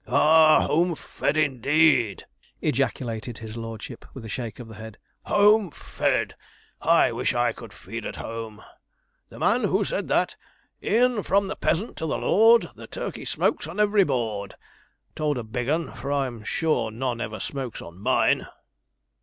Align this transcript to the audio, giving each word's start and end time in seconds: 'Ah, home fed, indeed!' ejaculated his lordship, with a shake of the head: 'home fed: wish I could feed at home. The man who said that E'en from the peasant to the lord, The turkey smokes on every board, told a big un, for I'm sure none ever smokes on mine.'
'Ah, 0.07 0.61
home 0.65 0.95
fed, 0.95 1.37
indeed!' 1.37 2.25
ejaculated 2.59 3.37
his 3.37 3.55
lordship, 3.55 4.03
with 4.15 4.25
a 4.25 4.29
shake 4.29 4.57
of 4.57 4.67
the 4.67 4.73
head: 4.73 4.97
'home 5.27 5.69
fed: 5.69 6.33
wish 6.83 7.35
I 7.35 7.51
could 7.53 7.71
feed 7.71 8.03
at 8.07 8.15
home. 8.15 8.63
The 9.29 9.37
man 9.37 9.65
who 9.65 9.85
said 9.85 10.07
that 10.07 10.35
E'en 10.83 11.21
from 11.21 11.49
the 11.49 11.55
peasant 11.55 11.97
to 11.97 12.07
the 12.07 12.17
lord, 12.17 12.69
The 12.73 12.87
turkey 12.87 13.25
smokes 13.25 13.67
on 13.67 13.79
every 13.79 14.03
board, 14.03 14.55
told 15.15 15.37
a 15.37 15.43
big 15.43 15.69
un, 15.69 15.93
for 15.93 16.11
I'm 16.11 16.43
sure 16.43 16.89
none 16.89 17.21
ever 17.21 17.39
smokes 17.39 17.79
on 17.79 17.99
mine.' 17.99 18.47